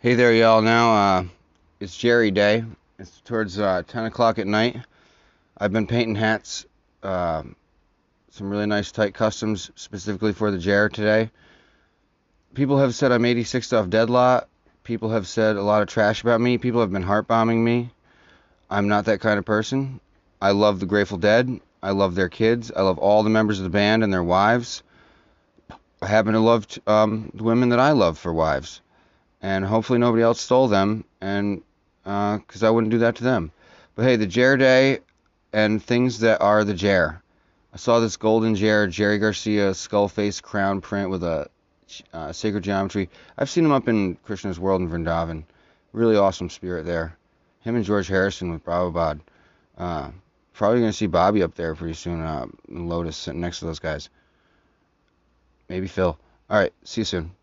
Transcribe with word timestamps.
Hey 0.00 0.14
there, 0.14 0.32
y'all. 0.32 0.62
Now, 0.62 0.94
uh, 0.94 1.24
it's 1.80 1.96
Jerry 1.96 2.30
Day. 2.30 2.62
It's 3.00 3.20
towards 3.22 3.58
uh, 3.58 3.82
10 3.84 4.04
o'clock 4.04 4.38
at 4.38 4.46
night. 4.46 4.76
I've 5.58 5.72
been 5.72 5.88
painting 5.88 6.14
hats, 6.14 6.66
uh, 7.02 7.42
some 8.30 8.48
really 8.48 8.66
nice 8.66 8.92
tight 8.92 9.12
customs 9.12 9.72
specifically 9.74 10.32
for 10.32 10.52
the 10.52 10.58
Jer 10.58 10.88
today. 10.88 11.32
People 12.54 12.78
have 12.78 12.94
said 12.94 13.10
I'm 13.10 13.24
86th 13.24 13.76
off 13.76 13.88
Deadlot. 13.88 14.44
People 14.84 15.10
have 15.10 15.26
said 15.26 15.56
a 15.56 15.62
lot 15.62 15.82
of 15.82 15.88
trash 15.88 16.22
about 16.22 16.40
me. 16.40 16.58
People 16.58 16.80
have 16.80 16.92
been 16.92 17.02
heart 17.02 17.26
bombing 17.26 17.64
me. 17.64 17.90
I'm 18.70 18.86
not 18.86 19.06
that 19.06 19.20
kind 19.20 19.40
of 19.40 19.44
person. 19.44 19.98
I 20.40 20.52
love 20.52 20.78
the 20.78 20.86
Grateful 20.86 21.18
Dead. 21.18 21.60
I 21.82 21.90
love 21.90 22.14
their 22.14 22.28
kids. 22.28 22.70
I 22.70 22.82
love 22.82 22.98
all 22.98 23.24
the 23.24 23.30
members 23.30 23.58
of 23.58 23.64
the 23.64 23.70
band 23.70 24.04
and 24.04 24.12
their 24.12 24.22
wives. 24.22 24.84
I 26.00 26.06
happen 26.06 26.34
to 26.34 26.40
love 26.40 26.68
um, 26.86 27.32
the 27.34 27.42
women 27.42 27.70
that 27.70 27.80
I 27.80 27.90
love 27.90 28.16
for 28.16 28.32
wives 28.32 28.80
and 29.42 29.64
hopefully 29.64 29.98
nobody 29.98 30.22
else 30.22 30.40
stole 30.40 30.68
them, 30.68 31.04
and 31.20 31.62
because 32.02 32.62
uh, 32.62 32.66
I 32.66 32.70
wouldn't 32.70 32.90
do 32.90 32.98
that 32.98 33.16
to 33.16 33.24
them. 33.24 33.52
But 33.94 34.04
hey, 34.04 34.16
the 34.16 34.26
Jer 34.26 34.56
Day 34.56 35.00
and 35.52 35.82
things 35.82 36.20
that 36.20 36.40
are 36.40 36.64
the 36.64 36.74
Jer. 36.74 37.22
I 37.72 37.76
saw 37.76 38.00
this 38.00 38.16
golden 38.16 38.54
Jer, 38.54 38.86
Jerry 38.86 39.18
Garcia 39.18 39.74
skull 39.74 40.08
face 40.08 40.40
crown 40.40 40.80
print 40.80 41.10
with 41.10 41.22
a 41.22 41.48
uh, 42.12 42.32
sacred 42.32 42.64
geometry. 42.64 43.10
I've 43.36 43.50
seen 43.50 43.64
him 43.64 43.72
up 43.72 43.88
in 43.88 44.16
Krishna's 44.16 44.58
World 44.58 44.80
in 44.80 44.88
Vrindavan. 44.88 45.44
Really 45.92 46.16
awesome 46.16 46.50
spirit 46.50 46.86
there. 46.86 47.16
Him 47.60 47.76
and 47.76 47.84
George 47.84 48.08
Harrison 48.08 48.50
with 48.50 48.64
Prabhupada. 48.64 49.20
Uh, 49.76 50.10
probably 50.54 50.80
going 50.80 50.92
to 50.92 50.96
see 50.96 51.06
Bobby 51.06 51.42
up 51.42 51.54
there 51.54 51.74
pretty 51.74 51.94
soon 51.94 52.20
uh, 52.20 52.46
Lotus 52.68 53.16
sitting 53.16 53.40
next 53.40 53.60
to 53.60 53.66
those 53.66 53.78
guys. 53.78 54.08
Maybe 55.68 55.86
Phil. 55.86 56.18
All 56.50 56.58
right, 56.58 56.72
see 56.84 57.02
you 57.02 57.04
soon. 57.04 57.37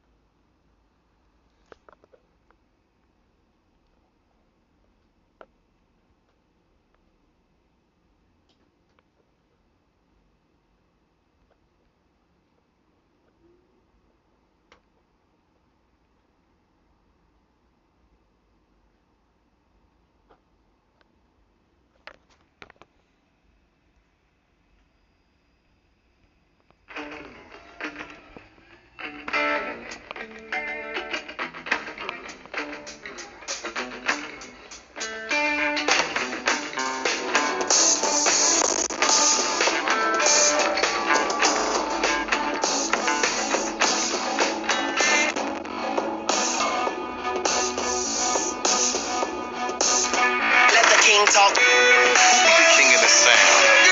You 51.57 51.61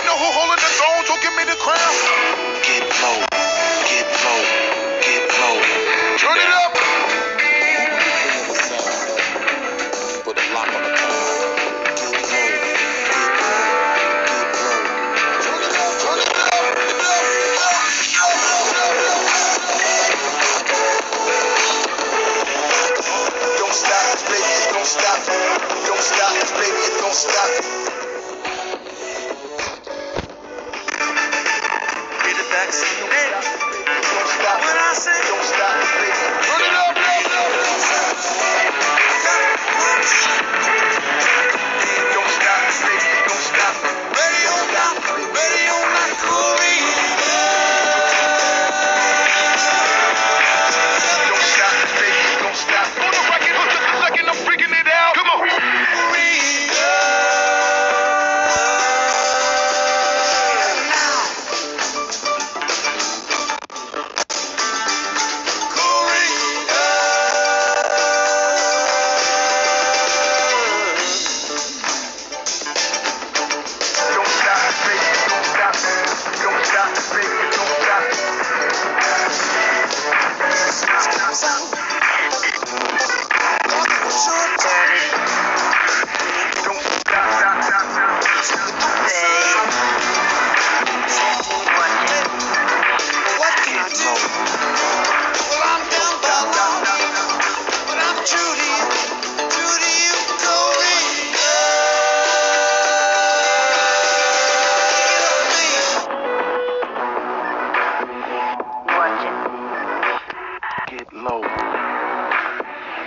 know 0.03 0.17
holding 0.35 0.59
the 0.59 0.71
throne, 0.75 1.03
give 1.21 1.33
me 1.35 1.43
the 1.47 1.55
crown. 1.55 1.79
Get 2.59 2.83
low, 2.99 3.23
get 3.87 4.07
low, 4.23 4.41
get 4.99 5.23
low. 5.39 5.57
Turn 6.17 6.37
it 6.37 6.49
up. 6.65 6.72
Thank 32.81 32.99
you. 32.99 33.02
Get 110.87 111.11
low. 111.11 111.41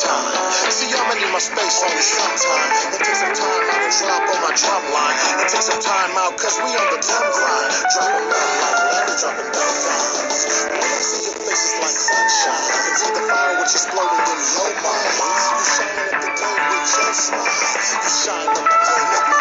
Time. 0.08 0.72
See, 0.72 0.92
I'ma 0.96 1.14
need 1.20 1.32
my 1.34 1.42
space 1.44 1.78
on 1.84 1.92
this 1.92 2.10
sometime. 2.16 2.70
It 2.96 3.02
takes 3.04 3.20
some 3.20 3.36
time 3.36 3.66
out 3.72 3.82
to 3.84 3.92
drop 4.00 4.24
on 4.32 4.40
my 4.44 4.54
drum 4.56 4.84
line. 4.96 5.18
It 5.44 5.48
takes 5.52 5.68
some 5.68 5.82
time 5.84 6.14
out 6.24 6.34
cause 6.40 6.56
we 6.64 6.72
on 6.72 6.88
the 6.96 7.00
dumb 7.04 7.28
grind. 7.36 7.72
Dropping 7.92 8.28
love 8.32 8.54
like 8.64 8.80
Larry, 8.88 9.16
dropping 9.20 9.52
dumb 9.52 9.76
dimes. 9.84 10.40
When 10.72 10.82
I 10.82 11.02
see 11.04 11.22
your 11.28 11.38
faces 11.44 11.74
like 11.84 11.98
sunshine, 12.00 12.68
I 12.72 12.80
can 12.88 12.96
see 12.96 13.12
the 13.18 13.24
fire 13.28 13.54
which 13.60 13.74
is 13.76 13.84
exploding 13.84 14.26
in 14.32 14.40
your 14.56 14.72
mind. 14.84 15.14
You 15.20 15.66
shine 15.76 16.00
up 16.00 16.18
the 16.24 16.32
day 16.40 16.58
with 16.72 16.88
your 16.96 17.14
smile. 17.16 17.64
You 18.04 18.12
shine 18.12 18.52
up 18.56 18.66
the 18.68 18.80
day, 18.88 19.04
make 19.12 19.37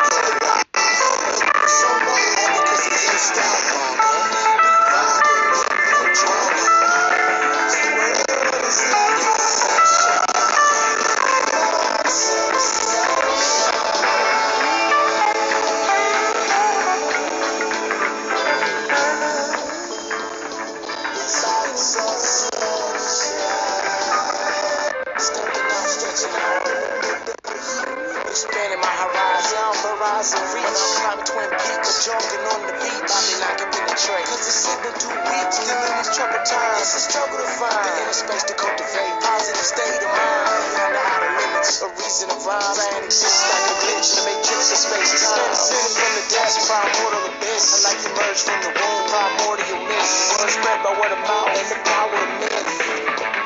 Or 31.87 31.95
jogging 32.03 32.43
on 32.51 32.61
the 32.67 32.75
beach, 32.83 33.15
be 33.31 33.35
like 33.39 33.63
a 33.63 33.69
penetrate. 33.71 34.27
Cause 34.27 34.43
it's 34.43 34.59
sipping 34.67 34.97
too 34.99 35.07
weak, 35.07 35.51
living 35.55 35.95
these 36.03 36.11
troubled 36.19 36.43
times. 36.43 36.83
It's 36.83 36.99
a 36.99 37.03
struggle 37.07 37.39
to 37.39 37.47
find 37.63 37.79
the 37.79 37.93
inner 38.03 38.11
space 38.11 38.43
to 38.51 38.55
cultivate. 38.59 39.15
Positive 39.23 39.63
state 39.63 40.03
of 40.03 40.11
mind, 40.11 40.67
beyond 40.67 40.93
the 40.99 41.03
outer 41.07 41.31
limits. 41.39 41.79
A 41.87 41.89
reason 41.95 42.27
to 42.35 42.39
rhyme, 42.43 42.75
man, 42.75 43.07
exists 43.07 43.39
like 43.39 43.67
a 43.71 43.75
glitch. 43.87 44.09
The 44.19 44.23
matrix 44.27 44.67
of 44.75 44.79
space 44.83 45.15
time. 45.31 45.55
Sitting 45.55 45.95
from 45.95 46.11
the 46.19 46.25
desk, 46.27 46.57
primordial 46.67 47.23
abyss. 47.39 47.65
I 47.71 47.79
like 47.87 48.01
to 48.03 48.11
merge 48.19 48.41
from 48.43 48.59
the 48.67 48.73
womb, 48.75 49.03
primordial 49.07 49.81
myth. 49.87 50.11
Words 50.43 50.59
spread 50.59 50.83
by 50.83 50.91
word 50.91 51.15
of 51.15 51.23
mouth 51.23 51.55
and 51.55 51.69
the 51.71 51.79
power 51.87 52.19
of 52.19 52.31
myth. 52.43 53.46